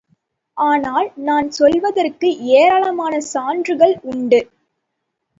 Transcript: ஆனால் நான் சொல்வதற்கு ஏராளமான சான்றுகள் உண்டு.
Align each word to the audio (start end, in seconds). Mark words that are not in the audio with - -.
ஆனால் 0.57 1.11
நான் 1.15 1.49
சொல்வதற்கு 1.49 2.27
ஏராளமான 2.37 3.19
சான்றுகள் 3.33 3.93
உண்டு. 4.03 4.39